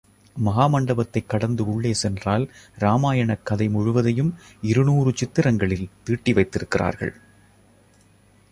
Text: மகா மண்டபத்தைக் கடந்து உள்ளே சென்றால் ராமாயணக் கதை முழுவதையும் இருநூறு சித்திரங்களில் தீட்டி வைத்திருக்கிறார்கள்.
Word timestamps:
மகா 0.35 0.65
மண்டபத்தைக் 0.67 1.29
கடந்து 1.29 1.67
உள்ளே 1.67 1.93
சென்றால் 1.93 2.51
ராமாயணக் 2.79 3.45
கதை 3.45 3.69
முழுவதையும் 3.69 4.35
இருநூறு 4.61 5.11
சித்திரங்களில் 5.15 5.89
தீட்டி 6.03 6.33
வைத்திருக்கிறார்கள். 6.33 7.13